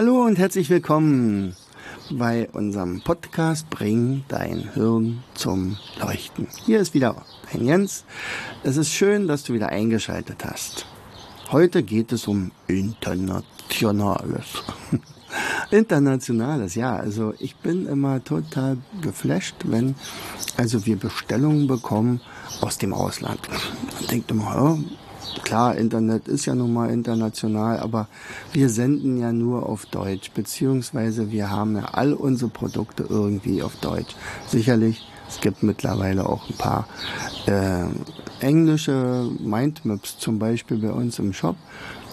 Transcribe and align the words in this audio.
Hallo 0.00 0.24
und 0.24 0.38
herzlich 0.38 0.70
willkommen 0.70 1.54
bei 2.10 2.48
unserem 2.54 3.02
Podcast 3.02 3.68
Bring 3.68 4.24
dein 4.28 4.72
Hirn 4.72 5.22
zum 5.34 5.76
Leuchten. 6.00 6.48
Hier 6.64 6.80
ist 6.80 6.94
wieder 6.94 7.22
dein 7.52 7.66
Jens. 7.66 8.06
Es 8.62 8.78
ist 8.78 8.94
schön, 8.94 9.28
dass 9.28 9.42
du 9.44 9.52
wieder 9.52 9.68
eingeschaltet 9.68 10.42
hast. 10.42 10.86
Heute 11.52 11.82
geht 11.82 12.12
es 12.12 12.26
um 12.26 12.50
Internationales. 12.66 14.46
Internationales, 15.70 16.76
ja. 16.76 16.96
Also 16.96 17.34
ich 17.38 17.56
bin 17.56 17.84
immer 17.84 18.24
total 18.24 18.78
geflasht, 19.02 19.56
wenn 19.64 19.96
also 20.56 20.86
wir 20.86 20.96
Bestellungen 20.96 21.66
bekommen 21.66 22.22
aus 22.62 22.78
dem 22.78 22.94
Ausland. 22.94 23.40
Man 23.50 24.06
denkt 24.06 24.30
immer, 24.30 24.62
oh, 24.62 24.78
klar, 25.42 25.76
Internet 25.76 26.28
ist 26.28 26.46
ja 26.46 26.54
nun 26.54 26.72
mal 26.72 26.90
international, 26.90 27.78
aber 27.78 28.08
wir 28.52 28.68
senden 28.68 29.18
ja 29.18 29.32
nur 29.32 29.68
auf 29.68 29.86
Deutsch, 29.86 30.30
beziehungsweise 30.32 31.30
wir 31.30 31.50
haben 31.50 31.76
ja 31.76 31.86
all 31.92 32.12
unsere 32.12 32.50
Produkte 32.50 33.04
irgendwie 33.08 33.62
auf 33.62 33.76
Deutsch. 33.76 34.14
Sicherlich, 34.46 35.06
es 35.28 35.40
gibt 35.40 35.62
mittlerweile 35.62 36.28
auch 36.28 36.48
ein 36.48 36.56
paar 36.56 36.88
äh, 37.46 37.86
englische 38.40 39.30
Mindmaps 39.38 40.18
zum 40.18 40.38
Beispiel 40.38 40.78
bei 40.78 40.90
uns 40.90 41.18
im 41.18 41.32
Shop, 41.32 41.56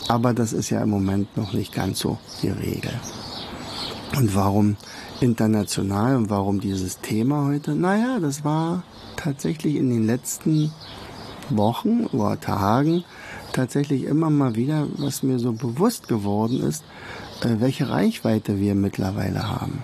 aber 0.08 0.34
das 0.34 0.54
ist 0.54 0.70
ja 0.70 0.82
im 0.82 0.90
Moment 0.90 1.36
noch 1.38 1.54
nicht 1.54 1.74
ganz 1.74 2.00
so 2.00 2.18
die 2.42 2.50
Regel. 2.50 2.92
Und 4.16 4.36
warum 4.36 4.78
international 5.20 6.16
und 6.16 6.30
warum 6.30 6.60
dieses 6.60 7.00
Thema 7.00 7.46
heute? 7.46 7.76
Naja, 7.76 8.20
das 8.20 8.44
war 8.44 8.84
tatsächlich 9.16 9.76
in 9.76 9.90
den 9.90 10.06
letzten 10.06 10.72
Wochen 11.50 12.06
oder 12.08 12.40
Tagen 12.40 13.04
tatsächlich 13.54 14.04
immer 14.04 14.30
mal 14.30 14.56
wieder, 14.56 14.88
was 14.98 15.24
mir 15.24 15.40
so 15.40 15.54
bewusst 15.54 16.08
geworden 16.08 16.62
ist, 16.62 16.84
äh, 17.42 17.56
welche 17.60 17.90
Reichweite 17.90 18.60
wir 18.60 18.76
mittlerweile 18.76 19.50
haben. 19.50 19.84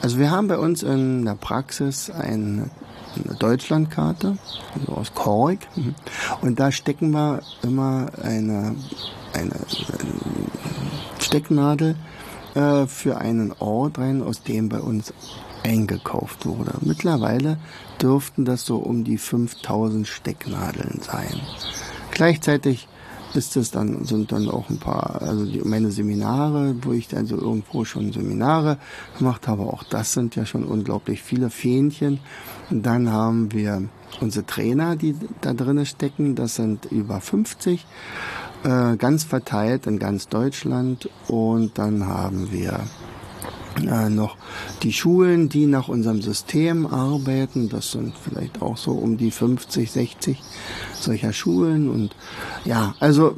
Also 0.00 0.18
wir 0.18 0.30
haben 0.30 0.48
bei 0.48 0.58
uns 0.58 0.82
in 0.82 1.24
der 1.24 1.34
Praxis 1.34 2.10
eine, 2.10 2.70
Deutschlandkarte, 3.40 4.38
also 4.78 4.92
aus 4.92 5.12
Kork, 5.12 5.58
und 6.40 6.60
da 6.60 6.70
stecken 6.70 7.10
wir 7.10 7.42
immer 7.62 8.06
eine, 8.22 8.76
eine, 9.32 9.54
eine 9.54 9.56
Stecknadel 11.18 11.96
äh, 12.58 12.86
für 12.88 13.18
einen 13.18 13.52
Ort 13.60 13.98
rein, 13.98 14.20
aus 14.20 14.42
dem 14.42 14.68
bei 14.68 14.80
uns 14.80 15.12
eingekauft 15.62 16.44
wurde. 16.44 16.72
Mittlerweile 16.80 17.58
dürften 18.02 18.44
das 18.44 18.64
so 18.66 18.78
um 18.78 19.04
die 19.04 19.18
5000 19.18 20.06
Stecknadeln 20.06 21.00
sein. 21.00 21.40
Gleichzeitig 22.10 22.88
ist 23.34 23.56
es 23.56 23.70
dann, 23.70 24.04
sind 24.04 24.32
dann 24.32 24.48
auch 24.48 24.70
ein 24.70 24.78
paar, 24.78 25.22
also 25.22 25.44
die, 25.44 25.60
meine 25.60 25.92
Seminare, 25.92 26.74
wo 26.82 26.92
ich 26.92 27.14
also 27.16 27.36
irgendwo 27.36 27.84
schon 27.84 28.12
Seminare 28.12 28.78
gemacht 29.18 29.46
habe, 29.46 29.62
auch 29.62 29.84
das 29.84 30.12
sind 30.12 30.34
ja 30.34 30.44
schon 30.44 30.64
unglaublich 30.64 31.22
viele 31.22 31.50
Fähnchen. 31.50 32.18
Und 32.70 32.84
dann 32.84 33.12
haben 33.12 33.52
wir 33.52 33.84
unsere 34.20 34.46
Trainer, 34.46 34.96
die 34.96 35.14
da 35.42 35.52
drinnen 35.52 35.86
stecken, 35.86 36.34
das 36.34 36.56
sind 36.56 36.86
über 36.86 37.20
50, 37.20 37.86
äh, 38.64 38.96
ganz 38.96 39.24
verteilt 39.24 39.86
in 39.86 39.98
ganz 39.98 40.28
Deutschland. 40.28 41.08
Und 41.28 41.78
dann 41.78 42.06
haben 42.06 42.50
wir 42.52 42.80
äh, 43.86 44.08
noch 44.08 44.36
die 44.82 44.92
Schulen, 44.92 45.48
die 45.48 45.66
nach 45.66 45.88
unserem 45.88 46.22
System 46.22 46.86
arbeiten. 46.86 47.68
Das 47.68 47.92
sind 47.92 48.14
vielleicht 48.16 48.62
auch 48.62 48.76
so 48.76 48.92
um 48.92 49.16
die 49.16 49.30
50, 49.30 49.90
60 49.90 50.42
solcher 50.94 51.32
Schulen. 51.32 51.88
Und 51.88 52.14
ja, 52.64 52.94
also 53.00 53.36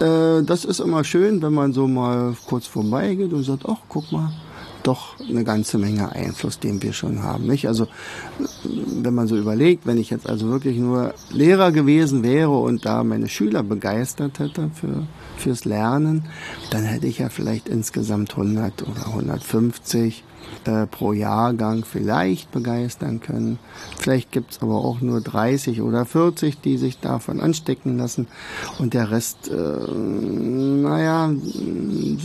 äh, 0.00 0.42
das 0.42 0.64
ist 0.64 0.80
immer 0.80 1.04
schön, 1.04 1.42
wenn 1.42 1.52
man 1.52 1.72
so 1.72 1.86
mal 1.86 2.34
kurz 2.46 2.66
vorbeigeht 2.66 3.32
und 3.32 3.42
sagt, 3.42 3.64
ach, 3.68 3.78
guck 3.88 4.10
mal, 4.12 4.32
doch 4.86 5.16
eine 5.20 5.44
ganze 5.44 5.78
Menge 5.78 6.12
Einfluss, 6.12 6.58
den 6.58 6.82
wir 6.82 6.92
schon 6.92 7.22
haben. 7.22 7.46
Nicht? 7.46 7.66
Also 7.66 7.88
wenn 8.64 9.14
man 9.14 9.26
so 9.26 9.36
überlegt, 9.36 9.86
wenn 9.86 9.98
ich 9.98 10.10
jetzt 10.10 10.28
also 10.28 10.48
wirklich 10.48 10.78
nur 10.78 11.14
Lehrer 11.30 11.72
gewesen 11.72 12.22
wäre 12.22 12.56
und 12.56 12.84
da 12.86 13.02
meine 13.02 13.28
Schüler 13.28 13.62
begeistert 13.62 14.38
hätte 14.38 14.70
für 14.74 15.06
fürs 15.36 15.64
Lernen, 15.64 16.24
dann 16.70 16.84
hätte 16.84 17.06
ich 17.06 17.18
ja 17.18 17.28
vielleicht 17.28 17.68
insgesamt 17.68 18.32
100 18.32 18.82
oder 18.82 19.06
150 19.08 20.24
äh, 20.64 20.86
pro 20.86 21.12
Jahrgang 21.12 21.84
vielleicht 21.84 22.50
begeistern 22.50 23.20
können. 23.20 23.58
Vielleicht 23.98 24.32
gibt's 24.32 24.62
aber 24.62 24.76
auch 24.76 25.00
nur 25.00 25.20
30 25.20 25.80
oder 25.82 26.04
40, 26.04 26.60
die 26.60 26.76
sich 26.76 26.98
davon 26.98 27.40
anstecken 27.40 27.98
lassen. 27.98 28.26
Und 28.78 28.94
der 28.94 29.10
Rest, 29.10 29.48
äh, 29.48 29.54
naja, 29.54 31.32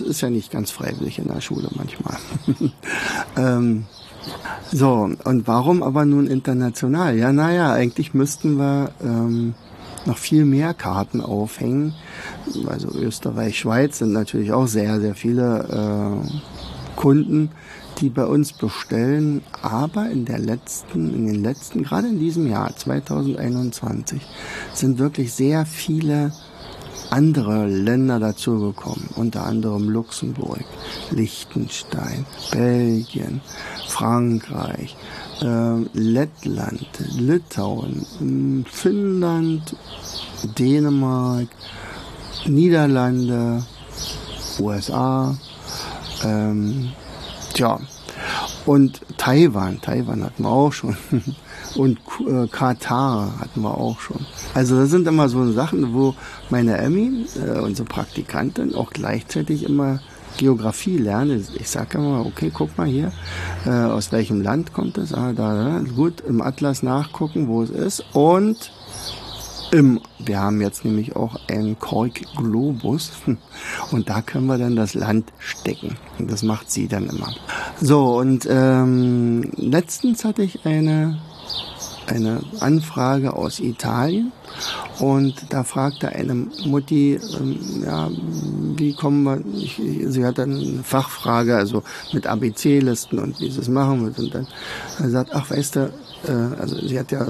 ist 0.07 0.21
ja 0.21 0.29
nicht 0.29 0.51
ganz 0.51 0.71
freiwillig 0.71 1.19
in 1.19 1.27
der 1.27 1.41
Schule 1.41 1.69
manchmal. 1.75 2.17
ähm, 3.37 3.85
so, 4.71 5.09
und 5.23 5.47
warum 5.47 5.83
aber 5.83 6.05
nun 6.05 6.27
international? 6.27 7.17
Ja, 7.17 7.33
naja, 7.33 7.73
eigentlich 7.73 8.13
müssten 8.13 8.57
wir 8.57 8.91
ähm, 9.03 9.55
noch 10.05 10.17
viel 10.17 10.45
mehr 10.45 10.73
Karten 10.73 11.21
aufhängen. 11.21 11.93
Also 12.67 12.89
Österreich, 12.89 13.59
Schweiz 13.59 13.99
sind 13.99 14.13
natürlich 14.13 14.51
auch 14.51 14.67
sehr, 14.67 14.99
sehr 14.99 15.15
viele 15.15 16.23
äh, 16.25 16.95
Kunden, 16.95 17.49
die 17.99 18.09
bei 18.09 18.25
uns 18.25 18.53
bestellen. 18.53 19.41
Aber 19.61 20.09
in 20.09 20.25
der 20.25 20.39
letzten, 20.39 21.13
in 21.13 21.27
den 21.27 21.43
letzten, 21.43 21.83
gerade 21.83 22.07
in 22.07 22.19
diesem 22.19 22.47
Jahr 22.47 22.75
2021, 22.75 24.21
sind 24.73 24.99
wirklich 24.99 25.33
sehr 25.33 25.65
viele 25.65 26.31
andere 27.11 27.67
Länder 27.67 28.19
dazugekommen, 28.19 29.09
unter 29.15 29.45
anderem 29.45 29.89
Luxemburg, 29.89 30.63
Liechtenstein, 31.11 32.25
Belgien, 32.51 33.41
Frankreich, 33.87 34.95
äh, 35.41 35.81
Lettland, 35.93 36.87
Litauen, 37.17 38.05
Finnland, 38.65 39.75
Dänemark, 40.57 41.47
Niederlande, 42.45 43.63
USA, 44.59 45.37
ähm, 46.23 46.91
tja, 47.53 47.79
und 48.65 49.01
Taiwan, 49.17 49.81
Taiwan 49.81 50.23
hatten 50.23 50.43
wir 50.43 50.49
auch 50.49 50.71
schon. 50.71 50.95
Und 51.75 51.99
äh, 52.27 52.47
Katar 52.47 53.39
hatten 53.39 53.61
wir 53.61 53.77
auch 53.77 53.99
schon. 53.99 54.25
Also 54.53 54.77
das 54.77 54.89
sind 54.89 55.07
immer 55.07 55.29
so 55.29 55.51
Sachen, 55.51 55.93
wo 55.93 56.15
meine 56.49 56.77
Emmy, 56.77 57.25
äh, 57.35 57.59
unsere 57.59 57.87
Praktikantin, 57.87 58.75
auch 58.75 58.91
gleichzeitig 58.91 59.63
immer 59.63 59.99
Geografie 60.37 60.97
lerne. 60.97 61.41
Ich 61.55 61.69
sage 61.69 61.97
immer, 61.97 62.25
okay, 62.25 62.51
guck 62.53 62.77
mal 62.77 62.87
hier, 62.87 63.11
äh, 63.65 63.69
aus 63.69 64.11
welchem 64.11 64.41
Land 64.41 64.73
kommt 64.73 64.97
es? 64.97 65.13
Ah, 65.13 65.33
da, 65.33 65.53
da, 65.53 65.91
gut, 65.95 66.21
im 66.21 66.41
Atlas 66.41 66.83
nachgucken, 66.83 67.47
wo 67.47 67.63
es 67.63 67.69
ist. 67.69 68.03
Und 68.13 68.71
im, 69.71 70.01
wir 70.19 70.39
haben 70.39 70.59
jetzt 70.59 70.83
nämlich 70.83 71.15
auch 71.15 71.37
einen 71.49 71.79
Kork-Globus 71.79 73.11
und 73.91 74.09
da 74.09 74.21
können 74.21 74.47
wir 74.47 74.57
dann 74.57 74.75
das 74.75 74.93
Land 74.93 75.31
stecken. 75.39 75.97
Und 76.19 76.29
das 76.29 76.43
macht 76.43 76.69
sie 76.69 76.87
dann 76.87 77.07
immer. 77.07 77.33
So, 77.79 78.17
und 78.17 78.47
ähm, 78.49 79.51
letztens 79.55 80.25
hatte 80.25 80.43
ich 80.43 80.65
eine 80.65 81.19
eine 82.07 82.41
Anfrage 82.59 83.33
aus 83.33 83.59
Italien. 83.59 84.31
Und 84.99 85.35
da 85.49 85.63
fragte 85.63 86.09
eine 86.09 86.35
Mutti, 86.65 87.19
ähm, 87.39 87.83
ja, 87.83 88.09
wie 88.75 88.93
kommen 88.93 89.23
wir, 89.23 89.41
ich, 89.55 89.81
sie 90.07 90.25
hat 90.25 90.37
dann 90.37 90.51
eine 90.51 90.83
Fachfrage, 90.83 91.55
also 91.55 91.83
mit 92.13 92.27
ABC-Listen 92.27 93.17
und 93.19 93.39
wie 93.39 93.49
sie 93.49 93.61
es 93.61 93.69
machen 93.69 94.03
wird. 94.03 94.19
Und 94.19 94.33
dann 94.35 94.47
sagt, 95.09 95.33
ach 95.33 95.49
weißt 95.49 95.77
du, 95.77 95.93
also 96.29 96.75
sie 96.85 96.99
hat 96.99 97.11
ja 97.11 97.25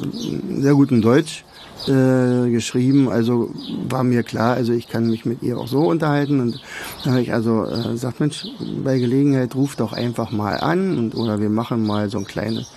sehr 0.57 0.73
guten 0.73 1.01
Deutsch 1.01 1.43
äh, 1.87 2.49
geschrieben, 2.51 3.09
also 3.09 3.49
war 3.87 4.03
mir 4.03 4.23
klar, 4.23 4.53
also 4.53 4.73
ich 4.73 4.87
kann 4.87 5.09
mich 5.09 5.25
mit 5.25 5.41
ihr 5.41 5.57
auch 5.57 5.67
so 5.67 5.87
unterhalten 5.87 6.39
und 6.39 6.61
dann 7.03 7.13
habe 7.13 7.23
ich 7.23 7.33
also 7.33 7.65
äh, 7.65 7.91
gesagt, 7.91 8.19
Mensch, 8.19 8.45
bei 8.83 8.99
Gelegenheit 8.99 9.55
ruf 9.55 9.75
doch 9.75 9.93
einfach 9.93 10.31
mal 10.31 10.57
an 10.57 10.97
und 10.97 11.15
oder 11.15 11.39
wir 11.39 11.49
machen 11.49 11.85
mal 11.85 12.09
so 12.09 12.19
ein 12.19 12.25
kleines 12.25 12.71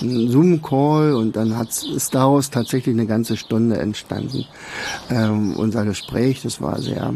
Zoom-Call 0.00 1.14
und 1.14 1.36
dann 1.36 1.56
hat, 1.56 1.68
ist 1.68 2.14
daraus 2.14 2.50
tatsächlich 2.50 2.94
eine 2.94 3.06
ganze 3.06 3.36
Stunde 3.36 3.78
entstanden. 3.78 4.44
Ähm, 5.08 5.54
unser 5.56 5.84
Gespräch, 5.84 6.42
das 6.42 6.60
war 6.60 6.80
sehr 6.80 7.14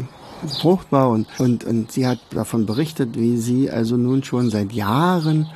fruchtbar 0.59 1.09
und, 1.09 1.27
und, 1.39 1.63
und 1.63 1.91
sie 1.91 2.07
hat 2.07 2.19
davon 2.31 2.65
berichtet, 2.65 3.17
wie 3.17 3.37
sie 3.37 3.69
also 3.69 3.97
nun 3.97 4.23
schon 4.23 4.49
seit 4.49 4.73
Jahren 4.73 5.47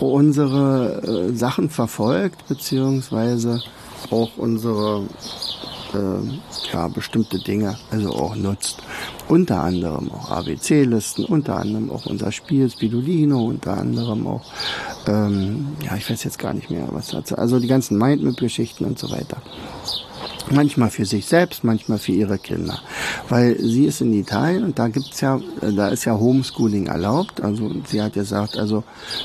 unsere 0.00 1.02
äh, 1.02 1.34
Sachen 1.34 1.70
verfolgt, 1.70 2.46
beziehungsweise 2.48 3.62
auch 4.10 4.36
unsere 4.36 5.04
äh, 5.94 6.72
ja, 6.72 6.88
bestimmte 6.88 7.38
Dinge 7.38 7.76
also 7.90 8.10
auch 8.10 8.36
nutzt. 8.36 8.82
Unter 9.28 9.62
anderem 9.62 10.10
auch 10.10 10.30
ABC-Listen, 10.30 11.24
unter 11.24 11.56
anderem 11.56 11.90
auch 11.90 12.06
unser 12.06 12.32
Spiel 12.32 12.68
Spidolino, 12.70 13.46
unter 13.46 13.78
anderem 13.78 14.26
auch, 14.26 14.44
ähm, 15.06 15.68
ja, 15.84 15.96
ich 15.96 16.08
weiß 16.10 16.24
jetzt 16.24 16.38
gar 16.38 16.52
nicht 16.52 16.70
mehr, 16.70 16.88
was 16.90 17.08
dazu, 17.08 17.36
also 17.36 17.60
die 17.60 17.68
ganzen 17.68 17.98
Mindmap-Geschichten 17.98 18.84
und 18.84 18.98
so 18.98 19.10
weiter. 19.10 19.38
Manchmal 20.50 20.90
für 20.90 21.04
sich 21.04 21.26
selbst, 21.26 21.64
manchmal 21.64 21.98
für 21.98 22.12
ihre 22.12 22.38
Kinder. 22.38 22.78
Weil 23.28 23.58
sie 23.58 23.86
ist 23.86 24.00
in 24.00 24.12
Italien 24.12 24.64
und 24.64 24.78
da 24.78 24.88
gibt's 24.88 25.20
ja, 25.20 25.40
da 25.60 25.88
ist 25.88 26.04
ja 26.04 26.18
Homeschooling 26.18 26.86
erlaubt. 26.86 27.40
Also 27.40 27.70
sie 27.86 28.02
hat 28.02 28.14
gesagt, 28.14 28.56
also 28.56 28.84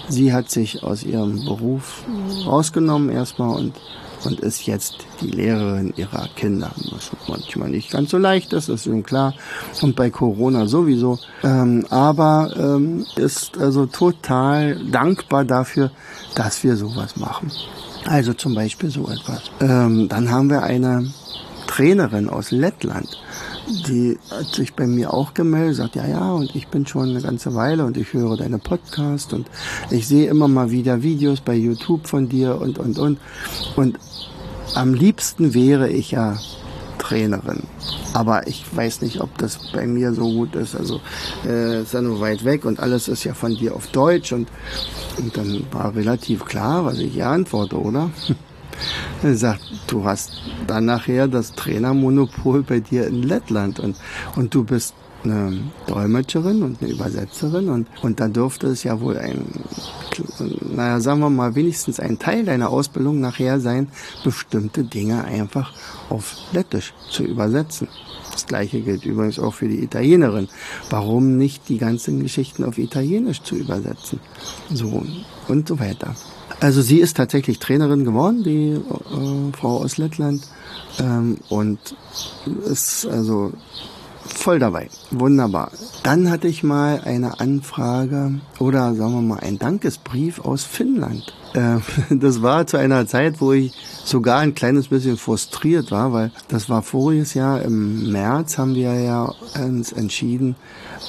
sie 0.09 0.33
hat 0.33 0.49
sich 0.49 0.83
aus 0.83 1.03
ihrem 1.03 1.43
Beruf 1.45 2.03
rausgenommen 2.45 3.09
erstmal 3.09 3.55
und 3.55 3.73
und 4.23 4.39
ist 4.39 4.65
jetzt 4.65 5.05
die 5.21 5.27
Lehrerin 5.27 5.93
ihrer 5.95 6.27
Kinder. 6.35 6.71
Was 6.91 7.11
manchmal 7.27 7.69
nicht 7.69 7.91
ganz 7.91 8.11
so 8.11 8.17
leicht 8.17 8.53
ist, 8.53 8.69
ist 8.69 8.85
ihnen 8.85 9.03
klar. 9.03 9.33
Und 9.81 9.95
bei 9.95 10.09
Corona 10.09 10.67
sowieso. 10.67 11.19
Ähm, 11.43 11.85
aber 11.89 12.51
ähm, 12.57 13.05
ist 13.15 13.57
also 13.57 13.85
total 13.85 14.77
dankbar 14.91 15.45
dafür, 15.45 15.91
dass 16.35 16.63
wir 16.63 16.75
sowas 16.75 17.17
machen. 17.17 17.51
Also 18.07 18.33
zum 18.33 18.55
Beispiel 18.55 18.89
so 18.89 19.07
etwas. 19.09 19.51
Ähm, 19.59 20.07
dann 20.09 20.31
haben 20.31 20.49
wir 20.49 20.63
eine 20.63 21.11
Trainerin 21.67 22.29
aus 22.29 22.51
Lettland 22.51 23.17
die 23.67 24.17
hat 24.31 24.47
sich 24.47 24.73
bei 24.73 24.87
mir 24.87 25.13
auch 25.13 25.33
gemeldet, 25.33 25.77
sagt, 25.77 25.95
ja, 25.95 26.07
ja, 26.07 26.31
und 26.31 26.55
ich 26.55 26.67
bin 26.67 26.85
schon 26.85 27.09
eine 27.09 27.21
ganze 27.21 27.53
Weile 27.53 27.85
und 27.85 27.97
ich 27.97 28.13
höre 28.13 28.37
deine 28.37 28.59
Podcast 28.59 29.33
und 29.33 29.47
ich 29.89 30.07
sehe 30.07 30.29
immer 30.29 30.47
mal 30.47 30.71
wieder 30.71 31.03
Videos 31.03 31.41
bei 31.41 31.55
YouTube 31.55 32.07
von 32.07 32.29
dir 32.29 32.59
und, 32.61 32.79
und, 32.79 32.97
und. 32.97 33.19
Und 33.75 33.99
am 34.75 34.93
liebsten 34.93 35.53
wäre 35.53 35.89
ich 35.89 36.11
ja 36.11 36.37
Trainerin. 37.07 37.63
Aber 38.13 38.47
ich 38.47 38.65
weiß 38.75 39.01
nicht, 39.01 39.21
ob 39.21 39.37
das 39.37 39.71
bei 39.71 39.87
mir 39.87 40.13
so 40.13 40.23
gut 40.23 40.55
ist. 40.55 40.75
Also 40.75 40.99
äh, 41.45 41.81
ist 41.81 41.93
ja 41.93 42.01
nur 42.01 42.19
weit 42.19 42.43
weg 42.43 42.65
und 42.65 42.79
alles 42.79 43.07
ist 43.07 43.23
ja 43.23 43.33
von 43.33 43.55
dir 43.55 43.75
auf 43.75 43.87
Deutsch 43.87 44.33
und, 44.33 44.49
und 45.17 45.37
dann 45.37 45.65
war 45.71 45.95
relativ 45.95 46.45
klar, 46.45 46.85
was 46.85 46.99
ich 46.99 47.13
hier 47.13 47.27
antworte, 47.27 47.79
oder? 47.79 48.09
Er 49.23 49.35
sagt, 49.35 49.61
du 49.87 50.05
hast 50.05 50.33
dann 50.67 50.85
nachher 50.85 51.27
das 51.27 51.53
Trainermonopol 51.53 52.61
bei 52.61 52.79
dir 52.79 53.07
in 53.07 53.23
Lettland 53.23 53.79
und, 53.79 53.95
und 54.35 54.53
du 54.53 54.63
bist 54.63 54.93
eine 55.23 55.59
Dolmetscherin 55.87 56.63
und 56.63 56.81
eine 56.81 56.91
Übersetzerin 56.91 57.69
und, 57.69 57.87
und 58.01 58.19
da 58.19 58.27
dürfte 58.27 58.67
es 58.67 58.83
ja 58.83 58.99
wohl 59.01 59.17
ein, 59.17 59.45
naja, 60.61 60.99
sagen 60.99 61.19
wir 61.19 61.29
mal, 61.29 61.55
wenigstens 61.55 61.99
ein 61.99 62.19
Teil 62.19 62.45
deiner 62.45 62.69
Ausbildung 62.69 63.19
nachher 63.19 63.59
sein, 63.59 63.89
bestimmte 64.23 64.83
Dinge 64.83 65.23
einfach 65.23 65.73
auf 66.09 66.35
Lettisch 66.53 66.93
zu 67.09 67.23
übersetzen. 67.23 67.87
Das 68.31 68.45
gleiche 68.45 68.81
gilt 68.81 69.05
übrigens 69.05 69.39
auch 69.39 69.55
für 69.55 69.67
die 69.67 69.83
Italienerin. 69.83 70.47
Warum 70.89 71.37
nicht 71.37 71.69
die 71.69 71.79
ganzen 71.79 72.21
Geschichten 72.21 72.63
auf 72.63 72.77
Italienisch 72.77 73.41
zu 73.41 73.55
übersetzen? 73.55 74.19
So 74.71 75.03
und 75.47 75.67
so 75.67 75.79
weiter. 75.79 76.15
Also 76.59 76.81
sie 76.81 76.99
ist 76.99 77.17
tatsächlich 77.17 77.59
Trainerin 77.59 78.03
geworden, 78.03 78.43
die 78.43 78.73
äh, 78.73 79.57
Frau 79.57 79.77
aus 79.77 79.97
Lettland. 79.97 80.47
Ähm, 80.99 81.37
und 81.49 81.79
ist 82.65 83.05
also 83.05 83.53
voll 84.27 84.59
dabei. 84.59 84.89
Wunderbar. 85.11 85.71
Dann 86.03 86.29
hatte 86.29 86.47
ich 86.47 86.63
mal 86.63 87.01
eine 87.03 87.39
Anfrage 87.39 88.39
oder 88.59 88.95
sagen 88.95 89.13
wir 89.13 89.21
mal 89.21 89.39
ein 89.39 89.59
Dankesbrief 89.59 90.39
aus 90.39 90.63
Finnland. 90.63 91.33
Äh, 91.53 91.77
das 92.15 92.41
war 92.41 92.67
zu 92.67 92.77
einer 92.77 93.07
Zeit, 93.07 93.41
wo 93.41 93.53
ich 93.53 93.73
sogar 94.05 94.39
ein 94.39 94.55
kleines 94.55 94.87
bisschen 94.87 95.17
frustriert 95.17 95.91
war, 95.91 96.13
weil 96.13 96.31
das 96.47 96.69
war 96.69 96.81
voriges 96.81 97.33
Jahr 97.33 97.61
im 97.61 98.11
März 98.11 98.57
haben 98.57 98.75
wir 98.75 98.93
ja 98.93 99.33
uns 99.59 99.91
entschieden, 99.91 100.55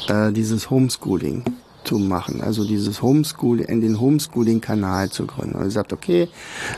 äh, 0.09 0.33
dieses 0.33 0.71
Homeschooling 0.71 1.45
zu 1.89 1.99
machen, 1.99 2.43
also 2.43 2.65
dieses 2.65 3.01
Homeschooling, 3.01 3.65
in 3.65 3.81
den 3.81 3.99
Homeschooling-Kanal 3.99 5.09
zu 5.09 5.27
gründen. 5.27 5.57
Und 5.57 5.69
ich 5.69 5.73
sagte, 5.73 5.95
okay, 5.95 6.29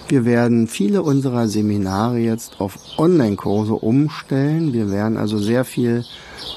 wir 0.06 0.24
werden 0.24 0.68
viele 0.68 1.02
unserer 1.02 1.48
Seminare 1.48 2.18
jetzt 2.18 2.60
auf 2.60 2.78
Online-Kurse 2.96 3.72
umstellen. 3.72 4.72
Wir 4.72 4.88
werden 4.88 5.16
also 5.16 5.38
sehr 5.38 5.64
viel 5.64 6.04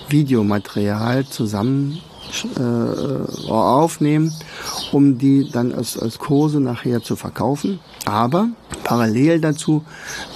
Videomaterial 0.07 1.25
zusammen 1.25 2.00
äh, 2.59 3.51
aufnehmen, 3.51 4.31
um 4.91 5.17
die 5.17 5.50
dann 5.51 5.73
als, 5.73 5.97
als 5.97 6.19
Kurse 6.19 6.59
nachher 6.59 7.01
zu 7.01 7.15
verkaufen. 7.15 7.79
Aber 8.05 8.50
parallel 8.83 9.41
dazu 9.41 9.83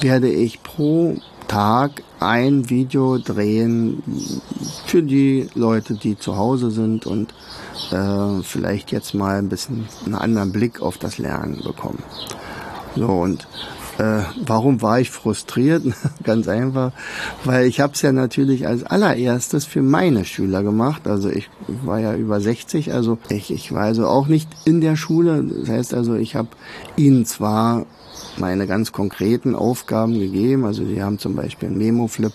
werde 0.02 0.30
ich 0.30 0.64
pro 0.64 1.18
Tag 1.48 2.04
ein 2.20 2.70
Video 2.70 3.20
drehen 3.20 4.04
für 4.86 5.04
die 5.04 5.50
Leute, 5.54 5.94
die 5.94 6.18
zu 6.18 6.36
Hause 6.36 6.72
sind 6.72 7.06
und 7.06 7.34
äh, 7.92 8.44
vielleicht 8.44 8.92
jetzt 8.92 9.14
mal 9.14 9.38
ein 9.38 9.50
bisschen 9.50 9.88
einen 10.06 10.16
anderen 10.16 10.52
Blick 10.52 10.82
auf 10.82 10.98
das 10.98 11.18
Lernen 11.18 11.62
bekommen. 11.64 12.04
So 12.96 13.08
und 13.08 13.48
äh, 13.98 14.22
warum 14.46 14.82
war 14.82 15.00
ich 15.00 15.10
frustriert? 15.10 15.84
Ganz 16.24 16.48
einfach, 16.48 16.92
weil 17.44 17.66
ich 17.66 17.80
habe 17.80 17.94
es 17.94 18.02
ja 18.02 18.12
natürlich 18.12 18.68
als 18.68 18.84
allererstes 18.84 19.66
für 19.66 19.82
meine 19.82 20.26
Schüler 20.26 20.64
gemacht. 20.64 21.08
Also 21.08 21.30
ich 21.30 21.50
war 21.68 22.00
ja 22.00 22.16
über 22.16 22.40
60, 22.40 22.94
also 22.94 23.18
ich, 23.30 23.52
ich 23.52 23.72
war 23.74 23.84
also 23.84 24.08
auch 24.08 24.28
nicht 24.28 24.50
in 24.66 24.82
der 24.82 24.96
Schule. 24.96 25.44
Das 25.44 25.70
heißt 25.70 25.94
also, 25.94 26.16
ich 26.16 26.36
habe 26.36 26.50
ihnen 26.96 27.26
zwar 27.26 27.86
meine 28.38 28.68
ganz 28.68 28.92
konkreten 28.92 29.56
Aufgaben 29.56 30.20
gegeben. 30.20 30.66
Also 30.66 30.86
sie 30.86 31.02
haben 31.02 31.18
zum 31.18 31.36
Beispiel 31.36 31.70
einen 31.70 31.78
Memo-Flip 31.78 32.34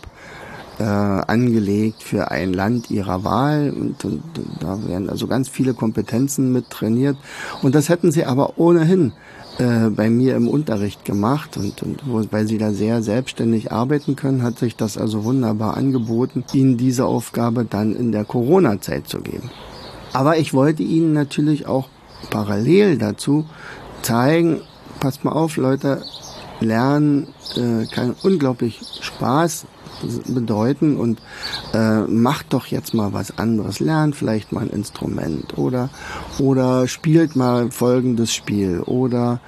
äh, 0.79 0.85
angelegt 0.85 2.03
für 2.03 2.31
ein 2.31 2.53
Land 2.53 2.91
ihrer 2.91 3.25
Wahl. 3.25 3.71
Und, 3.71 4.05
und, 4.05 4.23
da 4.61 4.79
werden 4.87 5.11
also 5.11 5.27
ganz 5.27 5.49
viele 5.49 5.75
Kompetenzen 5.75 6.53
mit 6.53 6.71
trainiert. 6.71 7.17
Und 7.63 7.75
das 7.75 7.89
hätten 7.89 8.13
sie 8.13 8.25
aber 8.25 8.59
ohnehin 8.59 9.13
äh, 9.59 9.91
bei 9.91 10.11
mir 10.11 10.37
im 10.37 10.49
Unterricht 10.49 11.05
gemacht. 11.05 11.57
Und, 11.57 11.83
und 11.83 12.03
wo, 12.07 12.23
weil 12.31 12.47
sie 12.47 12.59
da 12.59 12.73
sehr 12.73 13.03
selbstständig 13.03 13.73
arbeiten 13.73 14.17
können, 14.17 14.43
hat 14.43 14.59
sich 14.59 14.77
das 14.77 14.97
also 14.97 15.25
wunderbar 15.25 15.77
angeboten, 15.77 16.45
ihnen 16.53 16.77
diese 16.77 17.07
Aufgabe 17.07 17.65
dann 17.65 17.95
in 17.95 18.13
der 18.13 18.25
Corona-Zeit 18.25 19.09
zu 19.09 19.21
geben. 19.21 19.51
Aber 20.13 20.39
ich 20.39 20.53
wollte 20.53 20.83
ihnen 20.83 21.13
natürlich 21.13 21.67
auch 21.67 21.89
parallel 22.31 22.99
dazu 22.99 23.47
zeigen, 24.03 24.61
passt 25.01 25.25
mal 25.25 25.33
auf, 25.33 25.57
Leute, 25.57 26.03
Lernen 26.61 27.29
äh, 27.57 27.87
kann 27.87 28.15
unglaublich 28.23 28.81
Spaß 29.01 29.67
bedeuten 30.27 30.97
und 30.97 31.21
äh, 31.75 32.01
macht 32.03 32.53
doch 32.53 32.67
jetzt 32.67 32.95
mal 32.95 33.13
was 33.13 33.39
anderes. 33.39 33.81
Lernt 33.81 34.17
vielleicht 34.17 34.53
mal 34.53 34.63
ein 34.63 34.71
Instrument 34.71 35.59
oder, 35.59 35.91
oder 36.39 36.89
spielt 36.89 37.37
mal 37.37 37.71
folgendes 37.71 38.35
Spiel 38.35 38.81
oder 38.81 39.41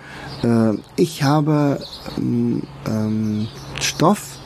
äh, 0.43 0.75
ich 0.97 1.23
habe 1.23 1.81
ähm, 2.17 2.63
ähm, 2.87 3.49
Stoff 3.81 4.39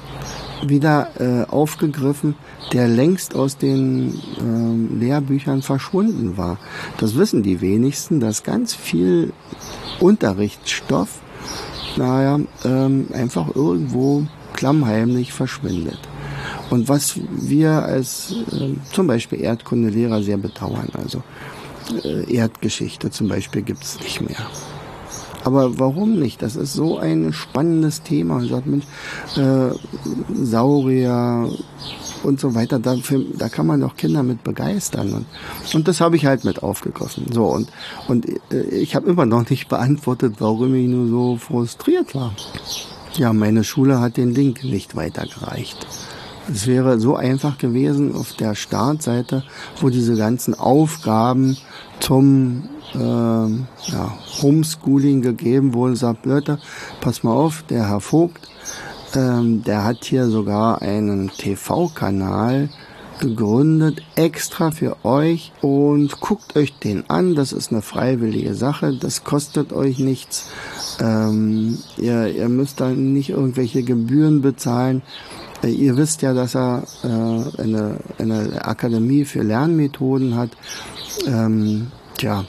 wieder 0.66 1.10
äh, 1.20 1.48
aufgegriffen, 1.48 2.34
der 2.72 2.88
längst 2.88 3.36
aus 3.36 3.56
den 3.56 4.20
ähm, 4.40 4.98
Lehrbüchern 4.98 5.62
verschwunden 5.62 6.36
war. 6.36 6.58
Das 6.98 7.16
wissen 7.16 7.42
die 7.42 7.60
wenigsten, 7.60 8.18
dass 8.18 8.42
ganz 8.42 8.74
viel 8.74 9.32
Unterrichtsstoff 10.00 11.20
naja, 11.98 12.38
ähm, 12.64 13.08
einfach 13.12 13.54
irgendwo 13.54 14.26
klammheimlich 14.58 15.32
verschwindet. 15.32 16.00
Und 16.68 16.88
was 16.88 17.14
wir 17.30 17.70
als 17.84 18.34
äh, 18.52 18.74
zum 18.92 19.06
Beispiel 19.06 19.40
Erdkundelehrer 19.40 20.20
sehr 20.20 20.36
bedauern, 20.36 20.88
also 20.94 21.22
äh, 22.04 22.34
Erdgeschichte 22.34 23.10
zum 23.10 23.28
Beispiel 23.28 23.62
gibt's 23.62 24.00
nicht 24.00 24.20
mehr. 24.20 24.44
Aber 25.44 25.78
warum 25.78 26.18
nicht? 26.18 26.42
Das 26.42 26.56
ist 26.56 26.72
so 26.72 26.98
ein 26.98 27.32
spannendes 27.32 28.02
Thema. 28.02 28.38
Und 28.38 28.48
sagt, 28.48 28.66
Mensch, 28.66 28.84
äh, 29.36 29.70
Saurier 30.34 31.48
und 32.24 32.40
so 32.40 32.56
weiter, 32.56 32.80
dafür, 32.80 33.24
da 33.38 33.48
kann 33.48 33.68
man 33.68 33.80
doch 33.80 33.96
Kinder 33.96 34.24
mit 34.24 34.42
begeistern. 34.42 35.12
Und, 35.12 35.26
und 35.72 35.86
das 35.86 36.00
habe 36.00 36.16
ich 36.16 36.26
halt 36.26 36.42
mit 36.44 36.64
aufgegriffen. 36.64 37.26
So, 37.32 37.44
und, 37.44 37.70
und 38.08 38.26
äh, 38.52 38.62
ich 38.72 38.96
habe 38.96 39.08
immer 39.08 39.24
noch 39.24 39.48
nicht 39.48 39.68
beantwortet, 39.68 40.34
warum 40.40 40.74
ich 40.74 40.88
nur 40.88 41.06
so 41.06 41.36
frustriert 41.36 42.16
war. 42.16 42.34
Ja, 43.18 43.32
meine 43.32 43.64
Schule 43.64 43.98
hat 43.98 44.16
den 44.16 44.32
Link 44.32 44.62
nicht 44.62 44.94
weitergereicht. 44.94 45.88
Es 46.48 46.68
wäre 46.68 47.00
so 47.00 47.16
einfach 47.16 47.58
gewesen 47.58 48.14
auf 48.14 48.32
der 48.34 48.54
Startseite, 48.54 49.42
wo 49.80 49.88
diese 49.88 50.16
ganzen 50.16 50.54
Aufgaben 50.54 51.56
zum 51.98 52.68
äh, 52.94 52.98
ja, 52.98 54.18
Homeschooling 54.40 55.20
gegeben 55.20 55.74
wurden. 55.74 55.96
Sagt, 55.96 56.26
Leute, 56.26 56.60
pass 57.00 57.24
mal 57.24 57.32
auf, 57.32 57.64
der 57.68 57.88
Herr 57.88 58.00
Vogt, 58.00 58.48
ähm, 59.16 59.64
der 59.64 59.82
hat 59.82 60.04
hier 60.04 60.28
sogar 60.28 60.80
einen 60.80 61.28
TV-Kanal 61.28 62.68
gegründet, 63.18 64.02
extra 64.14 64.70
für 64.70 65.04
euch 65.04 65.52
und 65.62 66.20
guckt 66.20 66.56
euch 66.56 66.78
den 66.78 67.08
an. 67.08 67.34
Das 67.34 67.52
ist 67.52 67.70
eine 67.72 67.82
freiwillige 67.82 68.54
Sache, 68.54 68.94
das 68.94 69.24
kostet 69.24 69.72
euch 69.72 69.98
nichts. 69.98 70.48
Ähm, 71.00 71.78
ihr, 71.96 72.28
ihr 72.28 72.48
müsst 72.48 72.80
da 72.80 72.90
nicht 72.90 73.30
irgendwelche 73.30 73.82
Gebühren 73.82 74.42
bezahlen. 74.42 75.02
Äh, 75.62 75.68
ihr 75.68 75.96
wisst 75.96 76.22
ja, 76.22 76.34
dass 76.34 76.54
er 76.54 76.84
äh, 77.02 77.60
eine, 77.62 77.98
eine 78.18 78.64
Akademie 78.64 79.24
für 79.24 79.42
Lernmethoden 79.42 80.36
hat. 80.36 80.50
Ähm, 81.26 81.88
tja, 82.16 82.44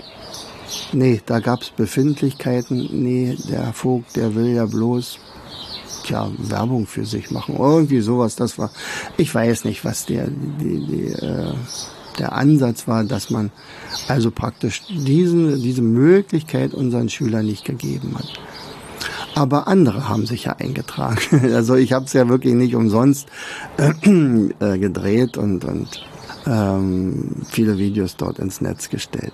nee, 0.94 1.22
da 1.26 1.40
gab's 1.40 1.72
Befindlichkeiten. 1.72 2.90
Nee, 2.92 3.38
der 3.50 3.74
Vogt, 3.74 4.16
der 4.16 4.36
will 4.36 4.48
ja 4.56 4.66
bloß 4.66 5.20
ja, 6.10 6.30
Werbung 6.38 6.88
für 6.88 7.06
sich 7.06 7.32
machen. 7.32 7.56
Irgendwie 7.58 8.02
sowas, 8.02 8.36
das 8.36 8.58
war, 8.58 8.72
ich 9.18 9.34
weiß 9.34 9.66
nicht, 9.66 9.86
was 9.86 10.06
der, 10.06 10.28
die, 10.28 10.86
die, 10.86 11.06
äh, 11.14 11.54
der 12.18 12.34
Ansatz 12.34 12.88
war, 12.88 13.04
dass 13.04 13.30
man 13.30 13.52
also 14.08 14.32
praktisch 14.32 14.84
diesen, 14.90 15.62
diese 15.62 15.82
Möglichkeit 15.82 16.74
unseren 16.74 17.10
Schülern 17.10 17.46
nicht 17.46 17.66
gegeben 17.66 18.16
hat. 18.18 18.28
Aber 19.36 19.68
andere 19.68 20.10
haben 20.10 20.26
sich 20.26 20.46
ja 20.46 20.54
eingetragen. 20.54 21.20
Also 21.54 21.76
ich 21.76 21.94
habe 21.94 22.06
es 22.06 22.14
ja 22.14 22.28
wirklich 22.28 22.56
nicht 22.56 22.76
umsonst 22.76 23.28
äh, 23.78 24.78
gedreht 24.78 25.38
und, 25.38 25.64
und 25.64 26.06
ähm, 26.46 27.44
viele 27.50 27.78
Videos 27.78 28.18
dort 28.18 28.40
ins 28.40 28.60
Netz 28.60 28.90
gestellt. 28.90 29.34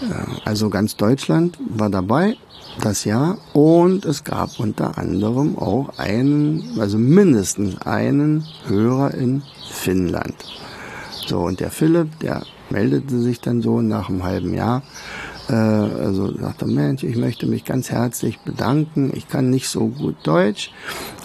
Äh, 0.00 0.40
also 0.44 0.70
ganz 0.70 0.96
Deutschland 0.96 1.58
war 1.68 1.90
dabei 1.90 2.36
das 2.80 3.04
Jahr 3.04 3.38
und 3.52 4.04
es 4.04 4.24
gab 4.24 4.58
unter 4.58 4.98
anderem 4.98 5.58
auch 5.58 5.98
einen, 5.98 6.78
also 6.78 6.98
mindestens 6.98 7.80
einen 7.82 8.44
Hörer 8.66 9.14
in 9.14 9.42
Finnland. 9.70 10.34
So, 11.26 11.40
und 11.40 11.60
der 11.60 11.70
Philipp, 11.70 12.18
der 12.20 12.42
meldete 12.70 13.20
sich 13.20 13.40
dann 13.40 13.62
so 13.62 13.80
nach 13.80 14.08
einem 14.08 14.24
halben 14.24 14.54
Jahr, 14.54 14.82
äh, 15.48 15.54
also 15.54 16.36
sagte, 16.36 16.66
Mensch, 16.66 17.04
ich 17.04 17.16
möchte 17.16 17.46
mich 17.46 17.64
ganz 17.64 17.90
herzlich 17.90 18.40
bedanken. 18.40 19.12
Ich 19.14 19.28
kann 19.28 19.50
nicht 19.50 19.68
so 19.68 19.88
gut 19.88 20.16
Deutsch, 20.24 20.72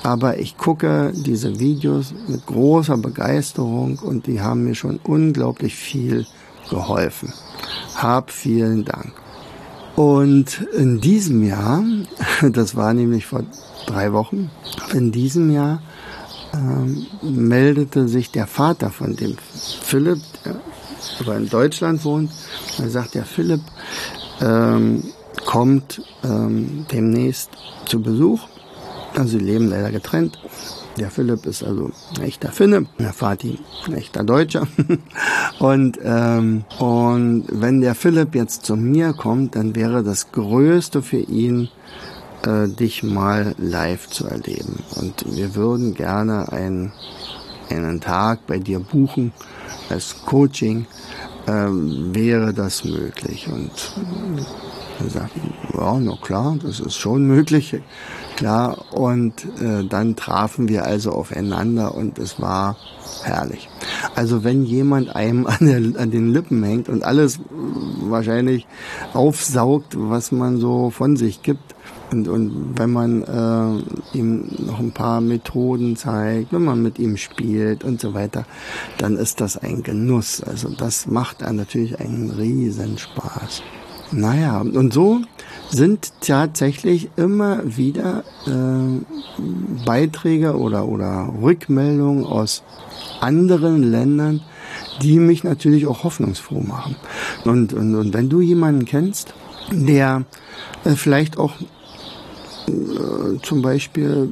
aber 0.04 0.40
ich 0.40 0.58
gucke 0.58 1.14
diese 1.16 1.60
Videos 1.60 2.14
mit 2.28 2.46
großer 2.46 2.98
Begeisterung 2.98 4.00
und 4.00 4.28
die 4.28 4.42
haben 4.42 4.64
mir 4.64 4.76
schon 4.76 5.00
unglaublich 5.04 5.76
viel 5.76 6.26
geholfen. 6.70 7.34
Hab 7.96 8.32
vielen 8.32 8.86
Dank. 8.86 9.14
Und 9.98 10.62
in 10.78 11.02
diesem 11.02 11.44
Jahr, 11.44 11.84
das 12.52 12.76
war 12.76 12.94
nämlich 12.94 13.26
vor 13.26 13.44
drei 13.88 14.14
Wochen, 14.14 14.52
in 14.94 15.12
diesem 15.12 15.50
Jahr 15.52 15.82
ähm, 16.54 17.08
meldete 17.24 18.08
sich 18.08 18.30
der 18.30 18.46
Vater 18.46 18.92
von 18.92 19.16
dem 19.16 19.36
Philipp, 19.82 20.20
der 20.46 20.58
aber 21.20 21.36
in 21.36 21.50
Deutschland 21.50 22.06
wohnt. 22.06 22.32
Er 22.78 22.92
sagt, 22.92 23.16
der 23.16 23.26
Philipp 23.26 23.62
ähm, 24.40 25.04
kommt 25.48 26.04
ähm, 26.24 26.86
demnächst 26.92 27.50
zu 27.86 28.00
Besuch. 28.00 28.42
Also 29.16 29.40
sie 29.40 29.44
leben 29.44 29.68
leider 29.68 29.90
getrennt. 29.90 30.38
Der 30.98 31.12
Philipp 31.12 31.46
ist 31.46 31.64
also 31.64 31.92
ein 32.16 32.24
echter 32.24 32.52
Finne, 32.52 32.88
der 32.98 33.14
Vati 33.14 33.60
ein 33.86 33.94
echter 33.94 34.24
Deutscher. 34.24 34.68
und, 35.60 36.00
ähm, 36.04 36.64
und 36.80 37.46
wenn 37.52 37.82
der 37.82 37.94
Philipp 37.94 38.34
jetzt 38.34 38.66
zu 38.66 38.76
mir 38.76 39.14
kommt, 39.14 39.56
dann 39.56 39.76
wäre 39.76 40.04
das 40.04 40.32
Größte 40.32 41.04
für 41.04 41.20
ihn, 41.20 41.70
äh, 42.46 42.68
dich 42.68 43.04
mal 43.04 43.54
live 43.58 44.08
zu 44.10 44.26
erleben. 44.28 44.80
Und 44.96 45.26
wir 45.36 45.54
würden 45.56 45.94
gerne 45.94 46.52
einen, 46.52 46.92
einen 47.70 48.02
Tag 48.02 48.48
bei 48.48 48.58
dir 48.58 48.80
buchen 48.80 49.34
als 49.90 50.16
Coaching. 50.26 50.88
Ähm, 51.48 52.14
wäre 52.14 52.54
das 52.54 52.84
möglich? 52.84 53.48
Und 53.48 53.72
er 55.04 55.10
sagt, 55.10 55.32
ja, 55.74 56.00
na 56.00 56.16
klar, 56.22 56.58
das 56.62 56.80
ist 56.80 56.96
schon 56.96 57.26
möglich. 57.26 57.76
Klar, 58.36 58.94
und 58.94 59.46
äh, 59.62 59.84
dann 59.88 60.16
trafen 60.16 60.68
wir 60.68 60.86
also 60.86 61.12
aufeinander 61.12 61.96
und 61.96 62.20
es 62.20 62.40
war 62.40 62.78
herrlich. 63.24 63.70
Also 64.16 64.44
wenn 64.44 64.64
jemand 64.64 65.16
einem 65.16 65.48
an, 65.48 65.58
der, 65.62 66.02
an 66.02 66.12
den 66.12 66.32
Lippen 66.32 66.64
hängt 66.64 66.90
und 66.90 67.04
alles 67.04 67.40
wahrscheinlich 67.50 68.68
aufsaugt, 69.14 69.96
was 69.98 70.32
man 70.32 70.58
so 70.58 70.90
von 70.90 71.16
sich 71.16 71.42
gibt, 71.42 71.76
und, 72.12 72.28
und 72.30 72.80
wenn 72.80 72.92
man 72.92 73.22
äh, 73.24 74.18
ihm 74.18 74.48
noch 74.60 74.80
ein 74.80 74.92
paar 74.92 75.20
Methoden 75.20 75.98
zeigt, 75.98 76.54
wenn 76.54 76.64
man 76.64 76.82
mit 76.82 77.00
ihm 77.00 77.18
spielt 77.18 77.84
und 77.84 78.00
so 78.00 78.14
weiter, 78.14 78.46
dann 78.98 79.18
ist 79.18 79.42
das 79.42 79.58
ein 79.58 79.84
Genuss. 79.84 80.42
Also 80.42 80.70
das 80.70 81.08
macht 81.08 81.42
natürlich 81.42 82.00
einen 82.00 82.30
riesen 82.30 82.98
Spaß. 82.98 83.62
Naja, 84.12 84.62
und 84.62 84.94
so 84.94 85.22
sind 85.70 86.14
tatsächlich 86.22 87.10
immer 87.18 87.60
wieder 87.66 88.24
äh, 88.46 89.84
Beiträge 89.86 90.56
oder, 90.56 90.88
oder 90.88 91.30
Rückmeldungen 91.42 92.26
aus 92.26 92.64
anderen 93.20 93.84
Ländern, 93.84 94.42
die 95.02 95.20
mich 95.20 95.44
natürlich 95.44 95.88
auch 95.88 96.04
hoffnungsfroh 96.04 96.62
machen. 96.62 96.96
Und, 97.44 97.74
und, 97.74 97.96
und 97.96 98.14
wenn 98.14 98.30
du 98.30 98.40
jemanden 98.40 98.86
kennst, 98.86 99.34
der 99.72 100.24
äh, 100.86 100.92
vielleicht 100.92 101.38
auch 101.38 101.54
äh, 102.68 103.42
zum 103.44 103.62
Beispiel 103.62 104.30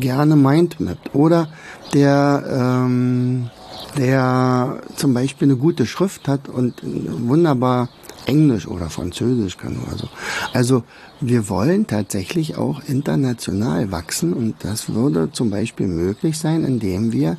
gerne 0.00 0.36
mindmappt 0.36 1.14
oder 1.14 1.48
der 1.92 2.44
ähm, 2.48 3.50
der 3.96 4.80
zum 4.96 5.12
Beispiel 5.12 5.48
eine 5.48 5.56
gute 5.56 5.86
Schrift 5.86 6.28
hat 6.28 6.48
und 6.48 6.74
wunderbar 6.82 7.88
Englisch 8.26 8.66
oder 8.66 8.90
Französisch 8.90 9.56
kann 9.56 9.76
oder 9.86 9.96
so. 9.96 10.08
Also 10.52 10.84
wir 11.20 11.48
wollen 11.48 11.86
tatsächlich 11.86 12.56
auch 12.56 12.80
international 12.86 13.92
wachsen 13.92 14.32
und 14.32 14.56
das 14.60 14.92
würde 14.92 15.30
zum 15.32 15.50
Beispiel 15.50 15.86
möglich 15.86 16.38
sein, 16.38 16.64
indem 16.64 17.12
wir 17.12 17.36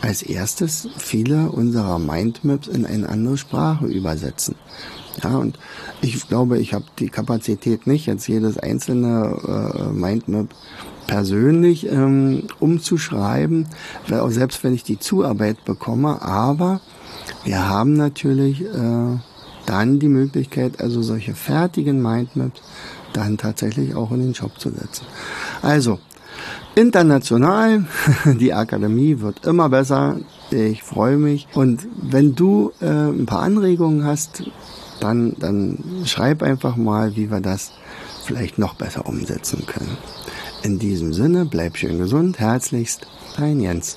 als 0.00 0.22
erstes 0.22 0.88
viele 0.98 1.50
unserer 1.50 1.98
Mindmaps 1.98 2.68
in 2.68 2.86
eine 2.86 3.08
andere 3.08 3.36
Sprache 3.36 3.86
übersetzen. 3.86 4.54
Ja, 5.22 5.36
und 5.36 5.58
ich 6.02 6.28
glaube, 6.28 6.58
ich 6.58 6.74
habe 6.74 6.84
die 6.98 7.08
Kapazität 7.08 7.86
nicht, 7.86 8.06
jetzt 8.06 8.28
jedes 8.28 8.58
einzelne 8.58 9.72
äh, 9.74 9.92
Mindmap 9.92 10.48
persönlich 11.06 11.86
ähm, 11.90 12.44
umzuschreiben, 12.58 13.68
weil 14.08 14.20
auch 14.20 14.30
selbst 14.30 14.62
wenn 14.64 14.74
ich 14.74 14.82
die 14.82 14.98
Zuarbeit 14.98 15.64
bekomme, 15.64 16.20
aber 16.20 16.80
wir 17.44 17.68
haben 17.68 17.94
natürlich 17.94 18.62
äh, 18.62 19.18
dann 19.66 19.98
die 19.98 20.08
Möglichkeit, 20.08 20.80
also 20.80 21.02
solche 21.02 21.34
fertigen 21.34 22.00
Mindmaps 22.00 22.62
dann 23.12 23.38
tatsächlich 23.38 23.94
auch 23.94 24.10
in 24.12 24.20
den 24.20 24.34
Shop 24.34 24.58
zu 24.58 24.70
setzen. 24.70 25.06
Also, 25.62 25.98
international, 26.74 27.86
die 28.40 28.52
Akademie 28.52 29.20
wird 29.20 29.46
immer 29.46 29.68
besser. 29.68 30.18
Ich 30.50 30.82
freue 30.82 31.16
mich. 31.16 31.48
Und 31.54 31.86
wenn 32.00 32.34
du 32.34 32.72
äh, 32.80 32.86
ein 32.86 33.26
paar 33.26 33.42
Anregungen 33.42 34.04
hast, 34.04 34.44
dann, 35.00 35.34
dann 35.38 35.78
schreib 36.04 36.42
einfach 36.42 36.76
mal, 36.76 37.16
wie 37.16 37.30
wir 37.30 37.40
das 37.40 37.72
vielleicht 38.24 38.58
noch 38.58 38.74
besser 38.74 39.06
umsetzen 39.06 39.66
können. 39.66 39.96
In 40.62 40.78
diesem 40.78 41.12
Sinne, 41.12 41.46
bleib 41.46 41.76
schön 41.76 41.98
gesund. 41.98 42.38
Herzlichst, 42.38 43.06
dein 43.36 43.60
Jens. 43.60 43.96